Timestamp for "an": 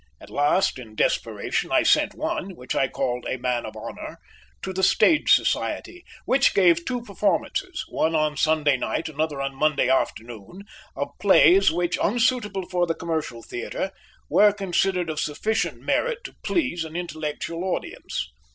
16.83-16.95